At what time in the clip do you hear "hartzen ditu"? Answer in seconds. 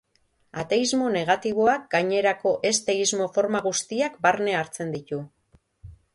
4.63-5.23